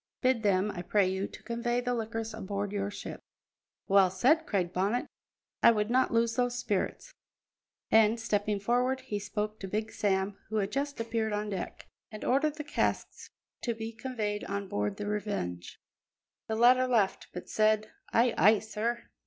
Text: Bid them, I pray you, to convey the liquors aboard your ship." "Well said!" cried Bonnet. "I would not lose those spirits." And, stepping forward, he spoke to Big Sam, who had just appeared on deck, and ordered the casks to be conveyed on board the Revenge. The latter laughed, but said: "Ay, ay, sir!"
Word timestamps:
Bid 0.23 0.41
them, 0.41 0.71
I 0.71 0.81
pray 0.81 1.07
you, 1.07 1.27
to 1.27 1.43
convey 1.43 1.79
the 1.79 1.93
liquors 1.93 2.33
aboard 2.33 2.71
your 2.71 2.89
ship." 2.89 3.21
"Well 3.87 4.09
said!" 4.09 4.47
cried 4.47 4.73
Bonnet. 4.73 5.05
"I 5.61 5.69
would 5.69 5.91
not 5.91 6.11
lose 6.11 6.33
those 6.37 6.57
spirits." 6.57 7.13
And, 7.91 8.19
stepping 8.19 8.59
forward, 8.59 9.01
he 9.01 9.19
spoke 9.19 9.59
to 9.59 9.67
Big 9.67 9.91
Sam, 9.91 10.39
who 10.49 10.55
had 10.55 10.71
just 10.71 10.99
appeared 10.99 11.33
on 11.33 11.51
deck, 11.51 11.85
and 12.11 12.25
ordered 12.25 12.55
the 12.55 12.63
casks 12.63 13.29
to 13.61 13.75
be 13.75 13.91
conveyed 13.91 14.43
on 14.45 14.67
board 14.67 14.97
the 14.97 15.05
Revenge. 15.05 15.79
The 16.47 16.55
latter 16.55 16.87
laughed, 16.87 17.27
but 17.31 17.47
said: 17.47 17.91
"Ay, 18.11 18.33
ay, 18.39 18.57
sir!" 18.57 19.03